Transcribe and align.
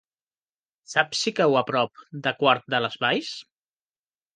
Saps 0.93 1.21
si 1.27 1.35
cau 1.41 1.59
a 1.63 1.65
prop 1.69 2.03
de 2.27 2.37
Quart 2.43 2.69
de 2.77 2.85
les 2.87 3.01
Valls? 3.07 3.35